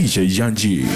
DJ 0.00 0.26
Yanji. 0.28 0.86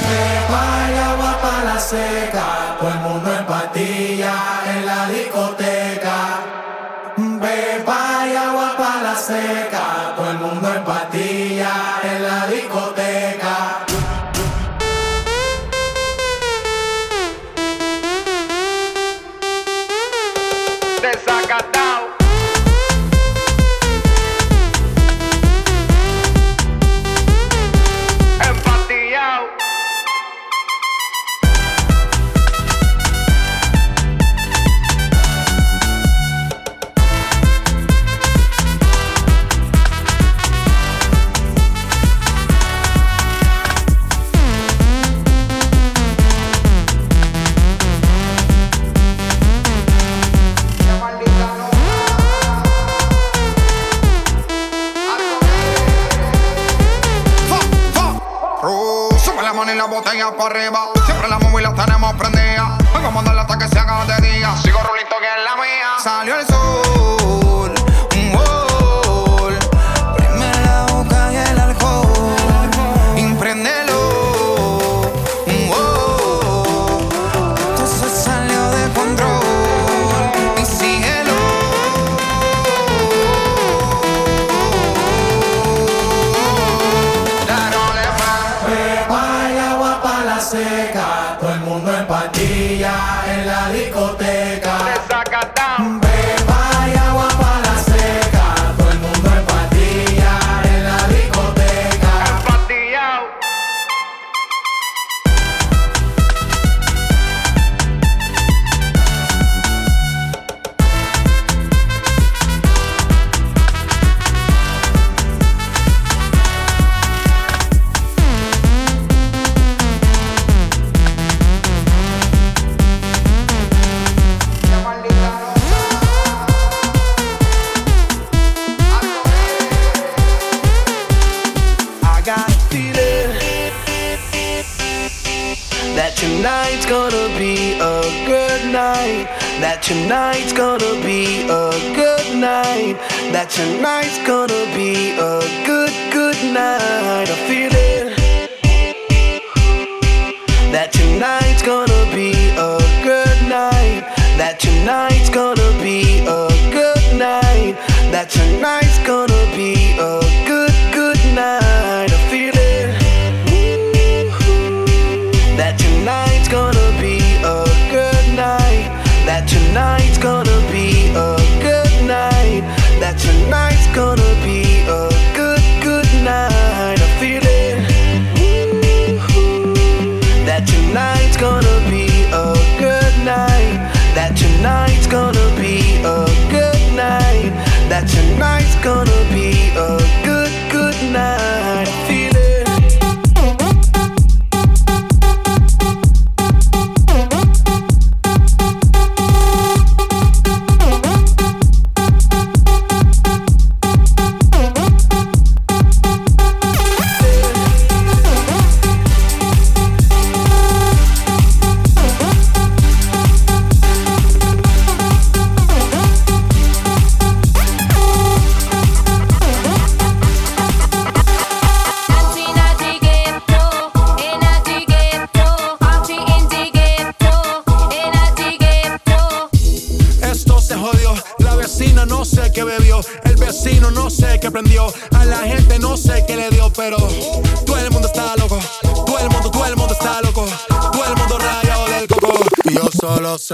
Vaya 0.49 1.11
agua 1.13 1.63
la 1.63 1.79
seca, 1.79 2.77
todo 2.81 2.89
el 2.89 2.99
mundo 3.01 3.37
en 3.39 3.45
patilla 3.45 4.35
en 4.67 4.87
la 4.87 5.09
discoteca. 5.11 6.41
Beba 7.19 8.27
y 8.27 8.35
agua 8.35 9.03
la 9.03 9.15
seca. 9.15 9.64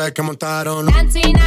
sé 0.04 0.12
que 0.12 0.22
montaron. 0.22 0.86
Dancing 0.86 1.39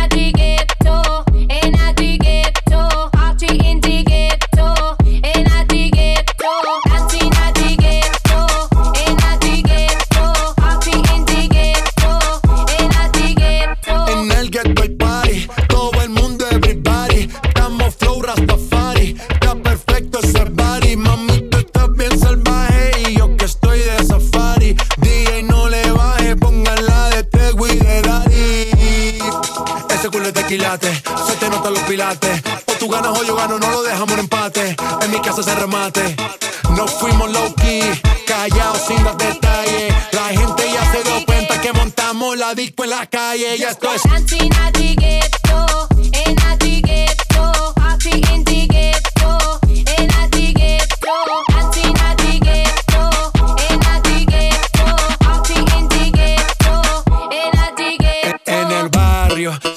y 43.35 43.45
ella 43.45 43.69
esto 43.71 43.91
es 43.94 44.01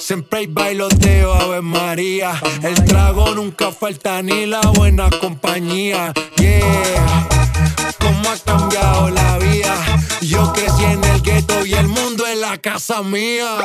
Siempre 0.07 0.39
hay 0.39 0.47
bailoteo, 0.47 1.33
Ave 1.33 1.61
María. 1.61 2.41
El 2.63 2.75
trago 2.85 3.35
nunca 3.35 3.73
falta 3.73 4.21
ni 4.21 4.45
la 4.45 4.61
buena 4.61 5.09
compañía. 5.09 6.13
La 12.39 12.57
casa 12.57 13.01
mía. 13.01 13.57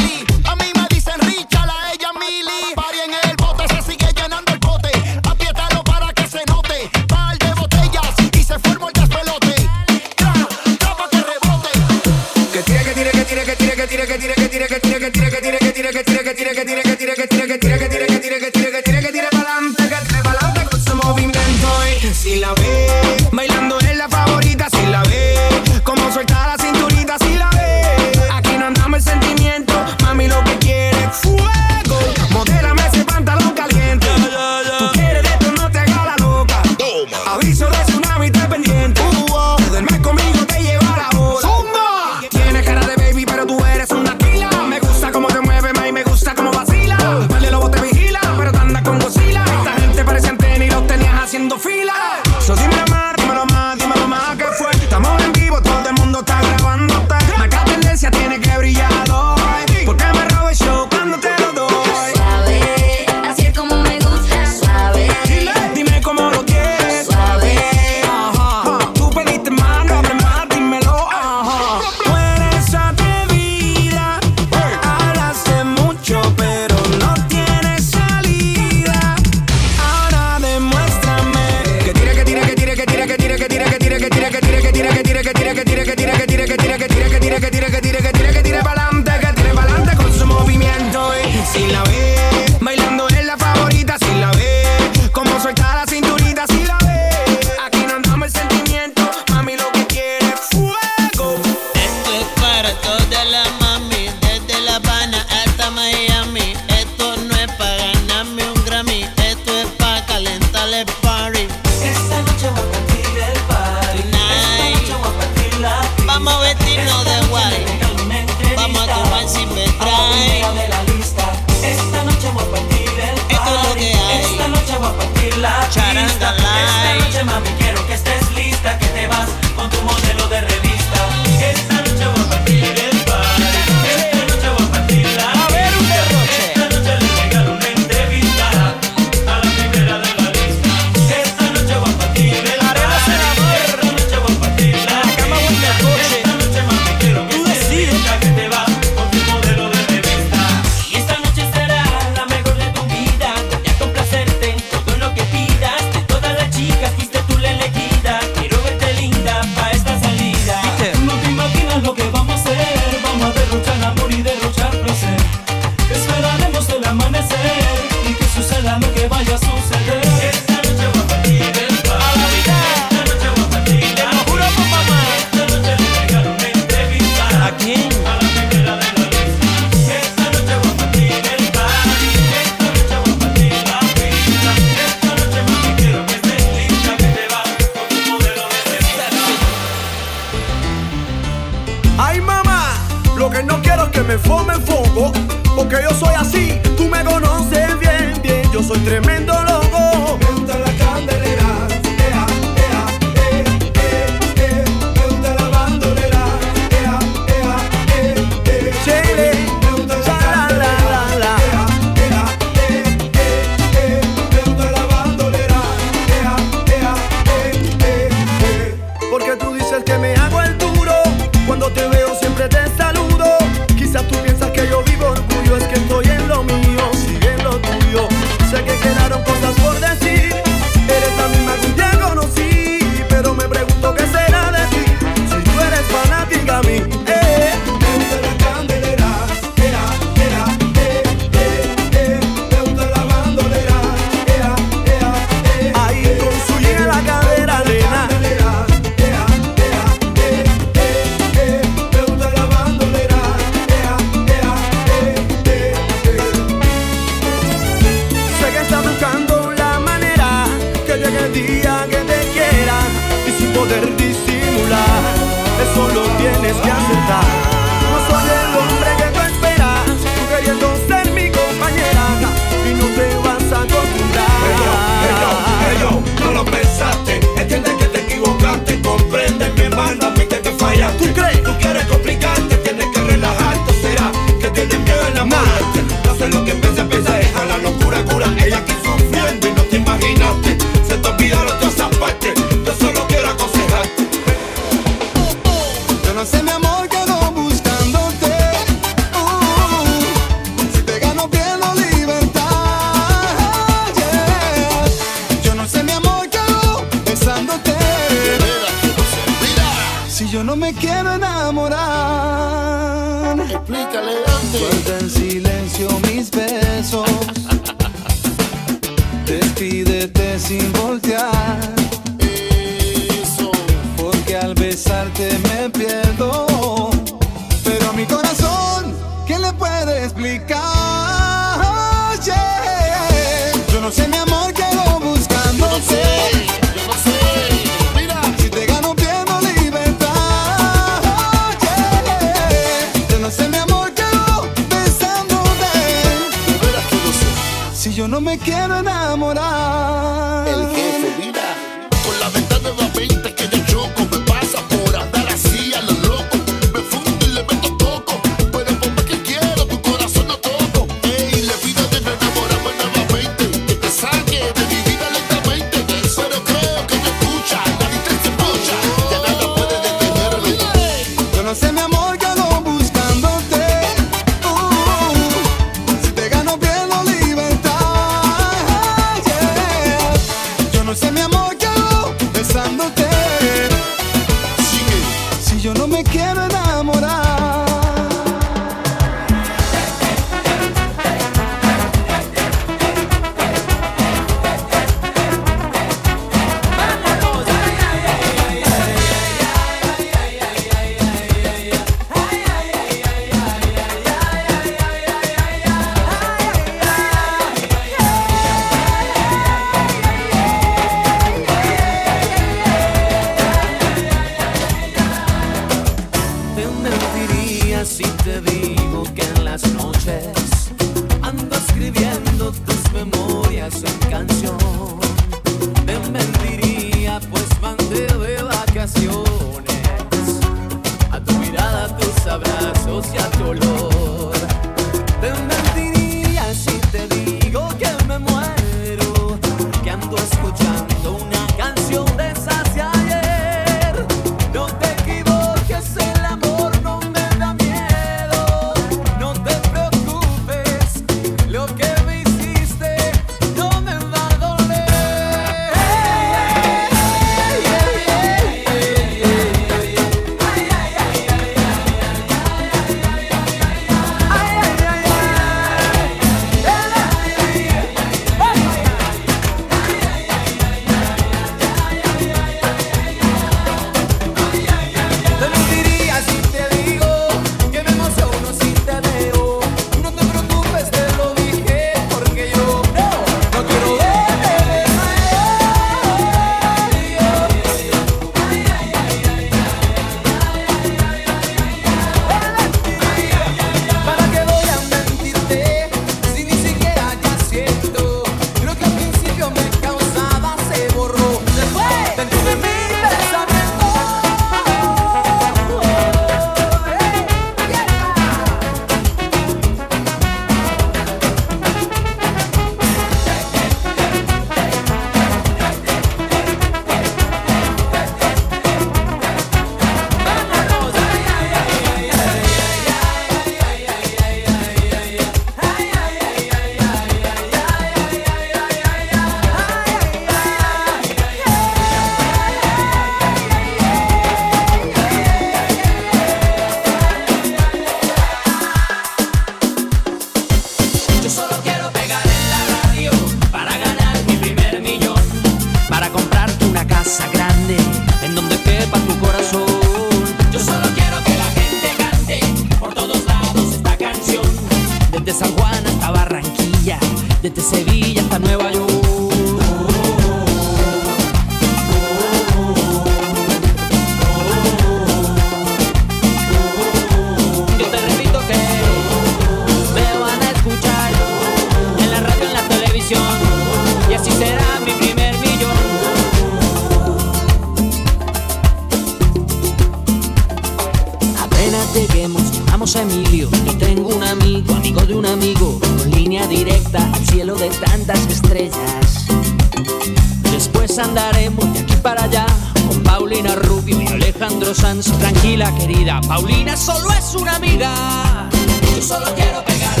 Alejandro 594.41 594.73
Sanz, 594.73 595.05
tranquila 595.19 595.71
querida, 595.75 596.19
Paulina 596.27 596.75
solo 596.75 597.11
es 597.13 597.35
una 597.35 597.57
amiga. 597.57 598.49
Yo 598.95 598.99
solo 598.99 599.27
quiero 599.35 599.63
pegar. 599.63 600.00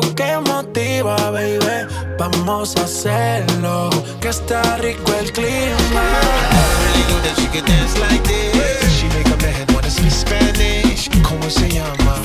Vamos 1.03 2.75
a 2.77 2.83
hacerlo, 2.83 3.89
que 4.19 4.29
está 4.29 4.77
rico 4.77 5.11
el 5.19 5.31
clima. 5.31 5.49
I 5.49 6.63
really 6.83 7.03
know 7.09 7.19
that 7.23 7.35
she 7.37 7.47
can 7.47 7.65
dance 7.65 7.97
like 7.99 8.23
this. 8.23 8.99
She 8.99 9.07
make 9.07 9.25
a 9.25 9.37
man 9.37 9.65
wanna 9.73 9.89
speak 9.89 10.11
Spanish. 10.11 11.09
¿Cómo 11.23 11.49
se 11.49 11.69
llama? 11.69 12.21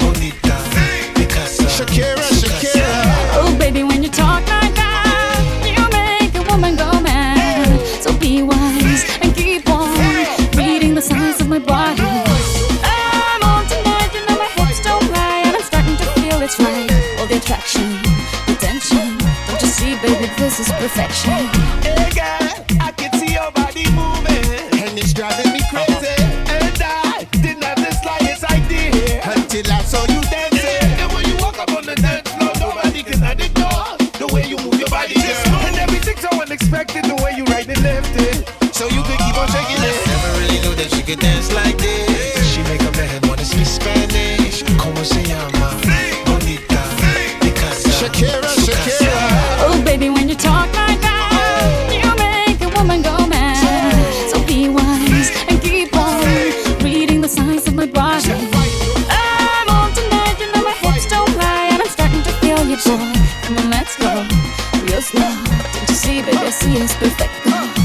Bonita. 0.00 0.56
De 1.16 1.26
casa. 1.26 1.64
Shakira. 1.68 2.19
this 20.40 20.58
is 20.58 20.72
perfection. 20.72 21.36
Hey 21.84 22.08
girl, 22.16 22.48
I 22.80 22.92
can 22.96 23.12
see 23.20 23.34
your 23.34 23.52
body 23.52 23.84
moving, 23.92 24.48
and 24.80 24.96
it's 24.96 25.12
driving 25.12 25.52
me 25.52 25.60
crazy. 25.68 26.16
And 26.48 26.80
I 26.80 27.28
didn't 27.44 27.62
have 27.62 27.76
the 27.76 27.92
slightest 28.00 28.44
idea 28.48 29.20
until 29.36 29.70
I 29.70 29.82
saw 29.82 30.00
you 30.08 30.20
dancing. 30.32 30.88
And 30.96 31.12
when 31.12 31.28
you 31.28 31.36
walk 31.44 31.58
up 31.58 31.70
on 31.76 31.84
the 31.84 31.94
dance 31.94 32.32
floor, 32.32 32.56
nobody 32.56 33.02
can 33.02 33.20
ignore 33.20 34.00
the 34.16 34.28
way 34.32 34.48
you 34.48 34.56
move 34.56 34.80
your 34.80 34.88
body, 34.88 35.14
girl. 35.14 35.60
And 35.68 35.76
everything's 35.76 36.24
so 36.24 36.32
unexpected, 36.40 37.04
the 37.04 37.20
way 37.22 37.36
you 37.36 37.44
right 37.52 37.68
and 37.68 37.82
left 37.82 38.16
it, 38.16 38.48
so 38.74 38.88
you 38.88 39.02
could 39.04 39.20
keep 39.20 39.36
on 39.36 39.48
shaking 39.52 39.84
it. 39.84 39.96
Never 40.08 40.30
really 40.40 40.58
knew 40.64 40.74
that 40.80 40.88
she 40.88 41.02
could 41.02 41.20
dance 41.20 41.52
like 41.52 41.76
this. 41.76 42.09
Perfect. 66.98 67.79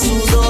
sous 0.00 0.49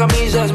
camisas 0.00 0.50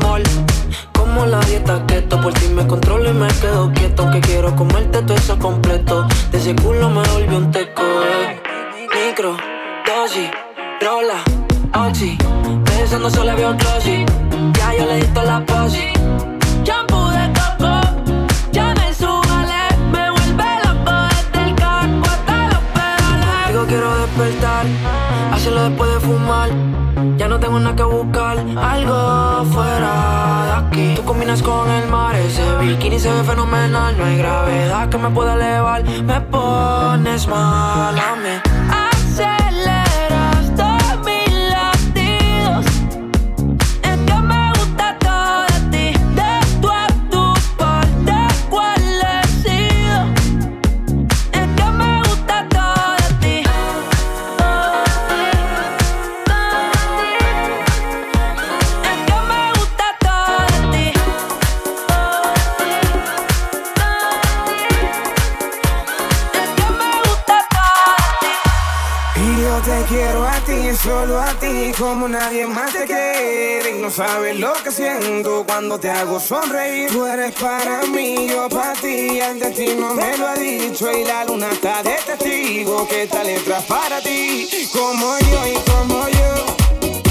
sabes 73.96 74.38
lo 74.38 74.52
que 74.62 74.72
siento 74.72 75.46
cuando 75.48 75.80
te 75.80 75.90
hago 75.90 76.20
sonreír. 76.20 76.92
Tú 76.92 77.06
eres 77.06 77.32
para 77.34 77.84
mí, 77.84 78.28
yo 78.28 78.50
para 78.50 78.74
ti. 78.74 79.20
El 79.20 79.40
destino 79.40 79.94
me 79.94 80.18
lo 80.18 80.28
ha 80.28 80.36
dicho 80.36 80.92
y 80.92 81.06
la 81.06 81.24
luna 81.24 81.50
está 81.52 81.82
de 81.82 81.96
testigo. 82.06 82.86
Que 82.90 83.04
esta 83.04 83.24
letra 83.24 83.60
es 83.60 83.66
para 83.66 84.02
ti, 84.02 84.50
como 84.74 85.18
yo 85.20 85.48
y 85.48 85.72
como 85.72 86.08
yo. 86.10 86.46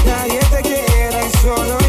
Nadie 0.05 0.39
te 0.51 0.61
quiere 0.61 1.27
y 1.27 1.37
solo 1.37 1.84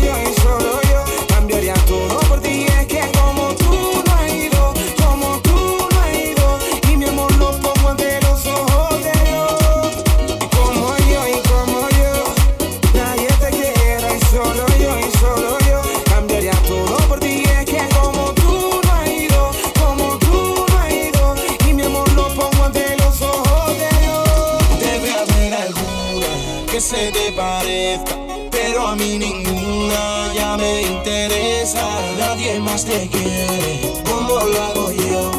más 32.66 32.84
te 32.84 33.08
quiere, 33.08 33.92
como 34.04 34.40
lo 34.40 34.62
hago 34.62 34.92
yo. 34.92 35.30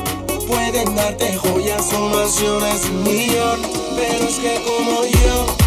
Pueden 0.48 0.96
darte 0.96 1.36
joyas 1.38 1.94
o 1.94 2.10
mansiones 2.10 2.86
un 2.86 3.04
millón, 3.04 3.62
pero 3.96 4.28
es 4.28 4.40
que 4.40 4.62
como 4.66 5.04
yo. 5.04 5.67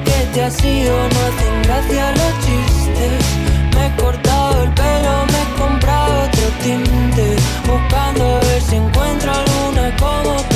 verte 0.31 0.43
así 0.43 0.87
o 0.87 0.97
no 0.97 1.19
hacen 1.27 1.61
gracia 1.63 2.11
los 2.11 2.45
chistes. 2.45 3.25
Me 3.75 3.87
he 3.87 3.95
cortado 4.01 4.63
el 4.63 4.69
pelo, 4.71 5.25
me 5.31 5.41
he 5.41 5.59
comprado 5.59 6.23
otro 6.23 6.47
tinte, 6.63 7.35
buscando 7.67 8.39
ver 8.39 8.61
si 8.61 8.75
encuentro 8.75 9.31
alguna 9.31 9.95
como 9.97 10.50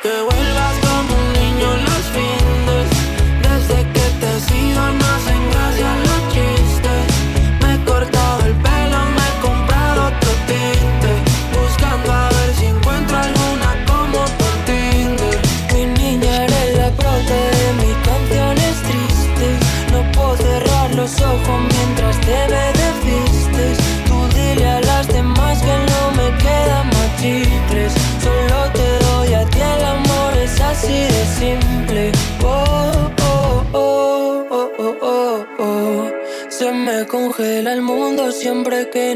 the 0.00 0.26
way 0.30 0.41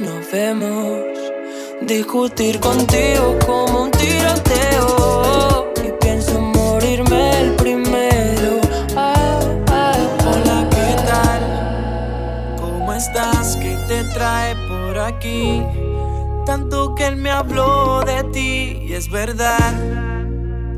nos 0.01 0.31
vemos. 0.33 1.01
Discutir 1.83 2.59
contigo 2.61 3.39
como 3.47 3.85
un 3.85 3.91
tiroteo. 3.91 5.73
Y 5.87 5.93
pienso 6.01 6.41
morirme 6.41 7.41
el 7.41 7.51
primero. 7.55 8.61
Ah, 8.97 9.39
ah, 9.69 9.93
ah. 9.95 9.97
Hola, 10.27 10.69
¿qué 10.71 10.97
tal? 11.11 12.57
¿Cómo 12.61 12.93
estás? 12.93 13.57
¿Qué 13.57 13.77
te 13.89 14.03
trae 14.15 14.57
por 14.69 14.99
aquí? 14.99 15.63
Tanto 16.45 16.95
que 16.95 17.07
él 17.07 17.17
me 17.17 17.31
habló 17.31 18.03
de 18.05 18.25
ti 18.33 18.79
y 18.89 18.93
es 18.93 19.09
verdad. 19.11 19.73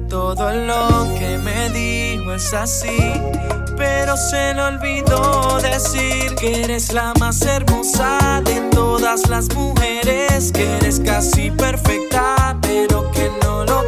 Todo 0.09 0.53
lo 0.53 1.15
que 1.19 1.39
me 1.39 1.71
dijo 1.71 2.35
es 2.35 2.53
así 2.53 2.99
pero 3.89 4.17
se 4.17 4.55
le 4.55 4.63
olvidó 4.63 5.59
decir 5.63 6.35
que 6.35 6.63
eres 6.63 6.93
la 6.93 7.15
más 7.19 7.41
hermosa 7.43 8.43
de 8.45 8.61
todas 8.71 9.29
las 9.29 9.49
mujeres, 9.55 10.53
que 10.53 10.77
eres 10.77 11.01
casi 11.01 11.51
perfecta, 11.51 12.57
pero 12.61 13.11
que 13.13 13.31
no 13.43 13.65
lo 13.65 13.88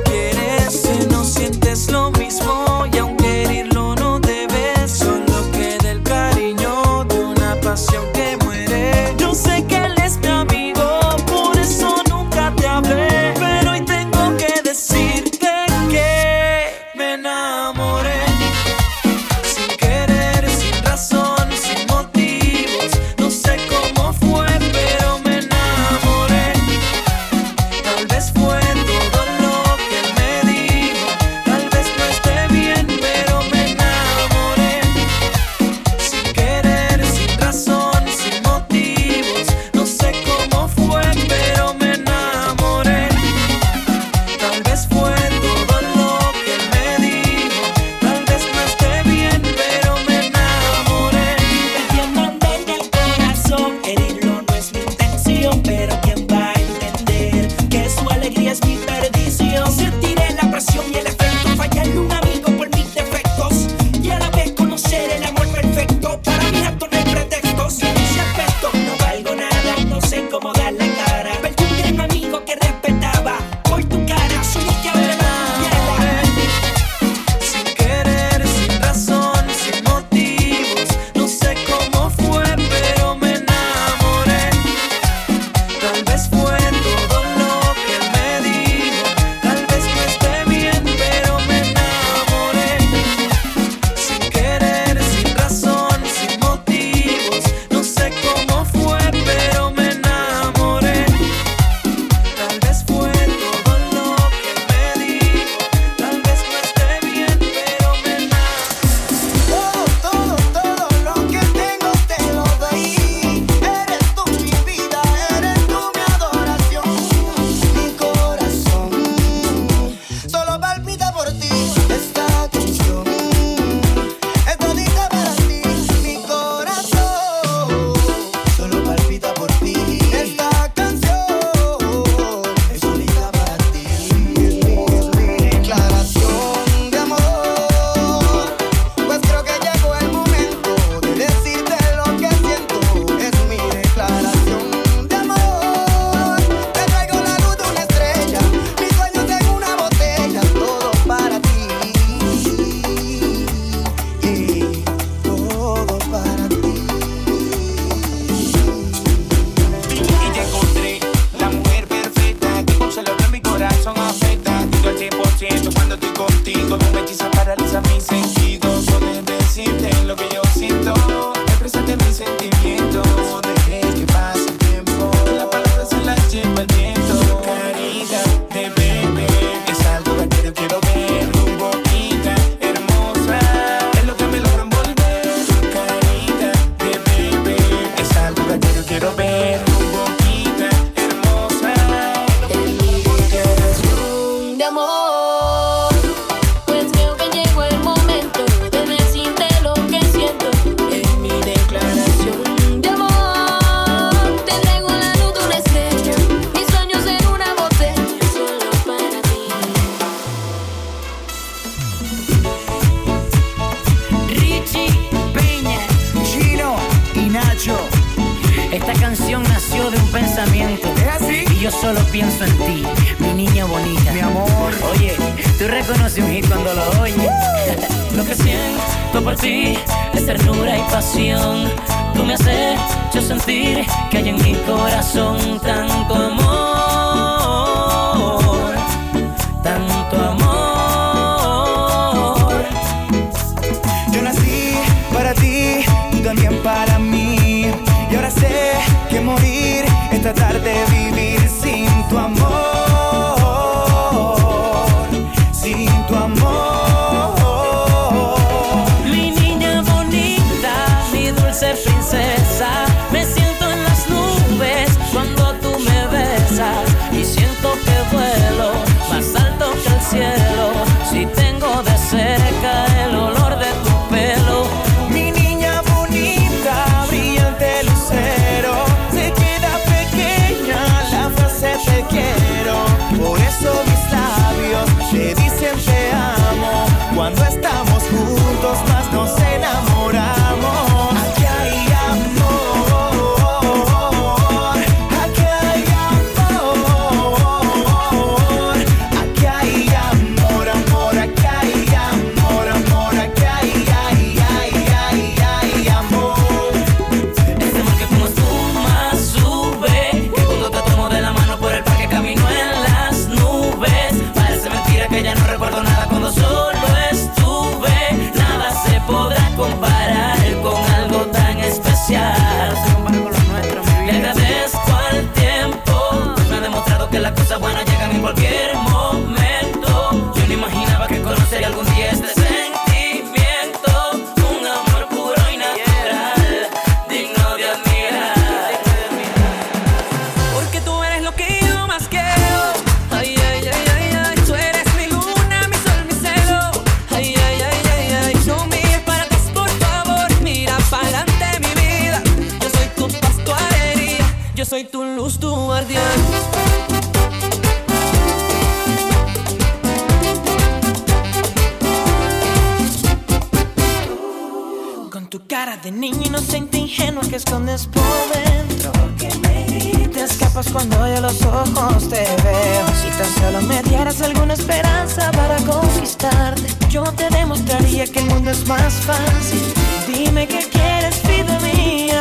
escondes 367.40 367.86
por 367.86 368.02
dentro. 368.34 368.92
Que 369.18 369.28
me 369.38 370.08
Te 370.08 370.22
escapas 370.24 370.68
cuando 370.70 370.96
yo 371.08 371.20
los 371.20 371.42
ojos 371.42 372.08
te 372.08 372.24
veo. 372.44 372.86
Si 373.00 373.08
tan 373.18 373.32
solo 373.40 373.62
me 373.62 373.82
dieras 373.82 374.20
alguna 374.20 374.54
esperanza 374.54 375.30
para 375.32 375.56
conquistarte 375.56 376.66
Yo 376.88 377.02
te 377.04 377.28
demostraría 377.30 378.06
que 378.06 378.20
el 378.20 378.26
mundo 378.26 378.50
es 378.50 378.66
más 378.66 378.94
fácil. 378.94 379.62
Dime 380.06 380.46
qué 380.46 380.68
quieres, 380.70 381.22
vida 381.22 381.58
mía. 381.60 382.20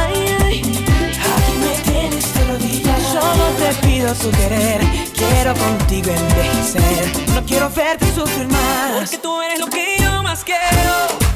Ay, 0.00 0.36
ay, 0.44 0.86
aquí 1.30 1.54
me 1.64 1.92
tienes 1.92 2.34
de 2.34 2.44
rodillas 2.52 3.02
Solo 3.12 3.44
te 3.60 3.86
pido 3.86 4.12
tu 4.14 4.30
querer. 4.30 4.80
Quiero 5.14 5.54
contigo 5.54 6.10
envejecer. 6.10 7.12
No 7.34 7.44
quiero 7.46 7.70
verte 7.70 8.06
sufrir 8.12 8.48
más. 8.48 8.92
Porque 8.94 9.18
tú 9.18 9.40
eres 9.42 9.60
lo 9.60 9.66
que 9.68 9.96
yo 10.00 10.22
más 10.22 10.42
quiero. 10.42 11.27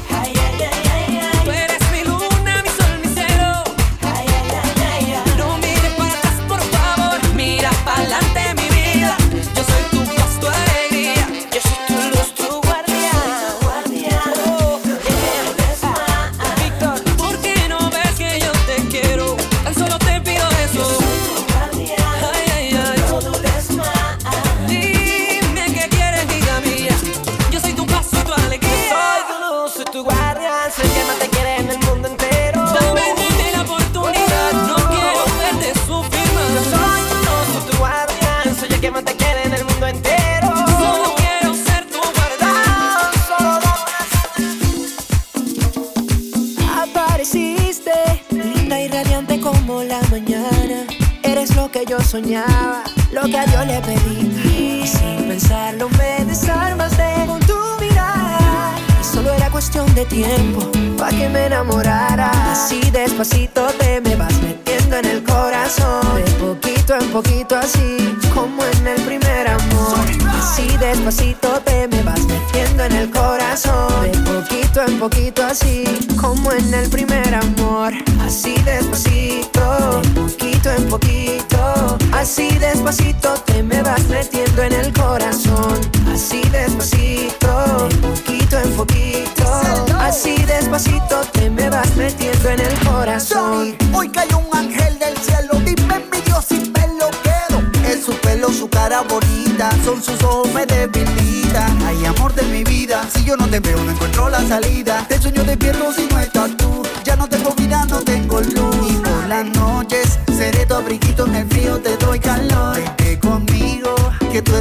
de 59.95 60.05
tiempo 60.05 60.71
Pa' 60.97 61.09
que 61.09 61.27
me 61.29 61.47
enamorara. 61.47 62.31
Así 62.51 62.79
despacito 62.91 63.67
te 63.79 64.01
me 64.01 64.15
vas 64.15 64.33
metiendo 64.41 64.97
en 64.97 65.05
el 65.05 65.23
corazón. 65.23 66.01
De 66.15 66.31
poquito 66.33 66.95
en 66.95 67.09
poquito 67.09 67.57
así 67.57 68.17
Como 68.33 68.63
en 68.63 68.87
el 68.87 69.01
primer 69.01 69.47
amor. 69.47 69.99
Así 70.29 70.77
despacito 70.77 71.59
te 71.65 71.87
me 71.87 72.03
vas 72.03 72.21
metiendo 72.21 72.85
en 72.85 72.93
el 72.93 73.09
corazón. 73.11 74.03
De 74.03 74.17
poquito 74.19 74.81
en 74.87 74.99
poquito 74.99 75.43
así 75.43 75.83
Como 76.19 76.51
en 76.51 76.73
el 76.73 76.89
primer 76.89 77.35
amor. 77.35 77.93
Así 78.21 78.55
despacito 78.63 80.01
De 80.01 80.09
poquito 80.21 80.71
en 80.71 80.87
poquito. 80.87 81.97
Así 82.13 82.49
despacito 82.59 83.33
te 83.45 83.61
me 83.63 83.81
vas 83.81 84.03
metiendo 84.07 84.63
en 84.63 84.73
el 84.73 84.93
corazón. 84.93 86.02
Así 86.13 86.43
despacito, 86.51 87.87
de 87.89 87.97
poquito 87.97 88.59
en 88.59 88.71
poquito. 88.73 89.61
Así 89.99 90.35
despacito 90.45 91.21
te 91.33 91.49
me 91.49 91.67
vas 91.71 91.95
metiendo 91.95 92.49
en 92.51 92.59
el 92.59 92.79
corazón. 92.87 93.75
Sorry, 93.75 93.77
hoy 93.95 94.09
cayó 94.09 94.37
un 94.37 94.55
ángel 94.55 94.99
del 94.99 95.17
cielo, 95.17 95.59
dime 95.65 96.05
mi 96.11 96.21
Dios 96.21 96.45
si 96.47 96.59
me 96.59 96.87
lo 96.99 97.09
quedo. 97.23 97.63
Es 97.83 98.05
su 98.05 98.13
pelo, 98.17 98.49
su 98.49 98.69
cara 98.69 99.01
bonita, 99.01 99.71
son 99.83 100.03
sus 100.03 100.21
ojos 100.23 100.53
me 100.53 100.67
debilitan. 100.67 101.81
Hay 101.81 102.05
amor 102.05 102.31
de 102.35 102.43
mi 102.43 102.63
vida, 102.63 103.01
si 103.11 103.23
yo 103.23 103.35
no 103.35 103.47
te 103.47 103.59
veo 103.59 103.83
no 103.83 103.89
encuentro 103.89 104.29
la 104.29 104.47
salida. 104.47 105.03
Te 105.09 105.19
sueño 105.19 105.41
de 105.41 105.55
despierto 105.55 105.91
si 105.93 106.05
no 106.05 106.19
estás 106.19 106.55
tú, 106.57 106.83
ya 107.03 107.15
no 107.15 107.27
tengo 107.27 107.55
vida, 107.55 107.85
no 107.89 108.01
tengo 108.01 108.39
luz. 108.39 108.75
Y 108.87 108.93
por 108.97 109.27
las 109.27 109.45
noches 109.45 110.19
seré 110.37 110.63
tu 110.67 110.75
abriguito 110.75 111.25
en 111.25 111.35
el 111.37 111.47
frío, 111.47 111.79
te 111.79 111.97
doy 111.97 112.19
calor 112.19 113.02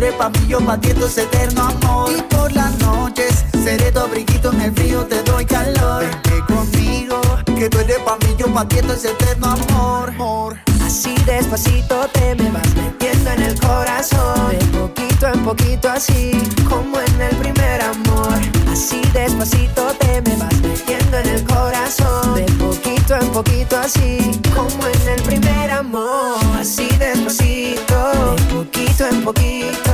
seré 0.03 0.16
papillo 0.16 0.59
batiendo 0.61 1.07
ese 1.07 1.22
eterno 1.22 1.62
amor. 1.62 2.11
Y 2.11 2.22
por 2.22 2.53
las 2.53 2.76
noches 2.80 3.44
seré 3.62 3.92
tu 3.92 4.00
abriguito 4.00 4.53
en 4.53 4.61
el 4.61 4.72
frío, 4.72 5.07
te 5.07 5.22
doy 5.22 5.44
calor. 5.46 6.03
Vente 6.03 6.53
conmigo, 6.53 7.20
que 7.44 7.68
tú 7.70 7.78
eres 7.78 8.00
papillo 8.00 8.48
batiendo 8.53 8.94
ese 8.94 9.11
eterno 9.11 9.53
amor. 9.53 10.11
amor. 10.11 10.59
Así 10.84 11.14
despacito 11.24 12.09
te 12.12 12.34
me 12.34 12.50
vas 12.50 12.74
metiendo 12.74 13.30
en 13.30 13.42
el 13.42 13.61
corazón. 13.61 14.50
De 14.50 14.78
poquito 14.78 15.28
en 15.28 15.44
poquito 15.44 15.88
así, 15.88 16.32
como 16.68 17.00
en 17.00 17.20
el 17.20 17.36
primer 17.36 17.80
amor. 17.82 18.38
Así 18.72 19.00
despacito 19.12 19.86
te 20.00 20.20
me 20.22 20.36
vas 20.36 20.61
metiendo 20.62 21.18
en 21.18 21.28
el 21.28 21.44
corazón. 21.44 22.34
De 22.34 22.44
poquito 22.55 23.14
en 23.14 23.28
poquito 23.28 23.78
así, 23.78 24.18
como 24.53 24.84
en 24.86 25.09
el 25.14 25.22
primer 25.22 25.70
amor. 25.70 26.38
Así 26.59 26.88
despacito, 26.98 28.12
de 28.34 28.42
poquito 28.53 29.07
en 29.07 29.22
poquito 29.22 29.91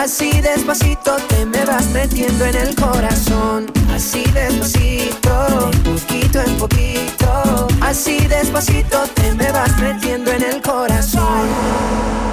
Así 0.00 0.30
despacito 0.40 1.14
te 1.28 1.44
me 1.44 1.62
vas 1.66 1.86
metiendo 1.88 2.46
en 2.46 2.54
el 2.54 2.74
corazón. 2.74 3.70
Así 3.94 4.24
despacito, 4.32 5.70
poquito 5.84 6.40
en 6.40 6.56
poquito. 6.56 7.68
Así 7.82 8.26
despacito 8.26 9.02
te 9.14 9.34
me 9.34 9.52
vas 9.52 9.76
metiendo 9.78 10.32
en 10.32 10.42
el 10.42 10.62
corazón. 10.62 12.29